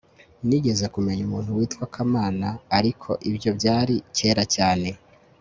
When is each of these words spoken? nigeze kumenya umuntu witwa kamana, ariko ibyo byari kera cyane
nigeze 0.47 0.85
kumenya 0.93 1.21
umuntu 1.27 1.49
witwa 1.57 1.85
kamana, 1.93 2.47
ariko 2.77 3.09
ibyo 3.31 3.49
byari 3.57 3.95
kera 4.17 4.43
cyane 4.55 4.89